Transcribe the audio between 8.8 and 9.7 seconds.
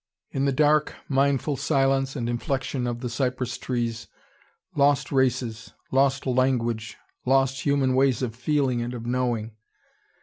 and of knowing.